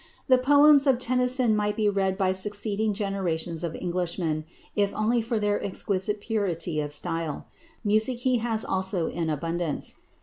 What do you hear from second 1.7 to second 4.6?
be read by succeeding generations of Englishmen